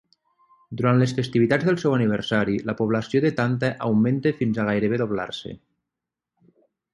[0.77, 5.55] Durant les festivitats del seu aniversari, la població de Tanta augmenta fins a gairebé doblar-se.